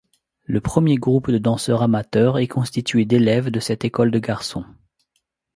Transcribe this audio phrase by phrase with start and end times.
[0.45, 4.65] Le premier groupe de danseurs amateurs est constitué d’élèves de cette école de garçons.